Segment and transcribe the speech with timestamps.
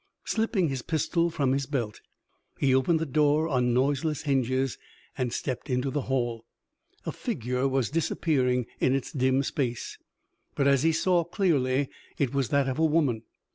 [0.25, 2.01] Slipping his pistol from his belt,
[2.57, 4.79] he opened the door on noiseless hinges
[5.15, 6.43] and stepped into the hall.
[7.05, 9.99] A figure was disappearing in its dim space,
[10.55, 11.87] but, as he saw clearly,
[12.17, 13.21] it was that of a woman.